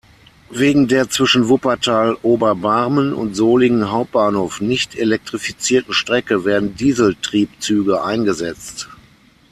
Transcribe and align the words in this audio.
Wegen 0.49 0.87
der 0.87 1.11
zwischen 1.11 1.47
Wuppertal-Oberbarmen 1.47 3.13
und 3.13 3.35
Solingen 3.35 3.91
Hauptbahnhof 3.91 4.59
nicht 4.59 4.95
elektrifizierten 4.95 5.93
Strecke 5.93 6.43
werden 6.43 6.73
Dieseltriebzüge 6.75 8.03
eingesetzt. 8.03 8.89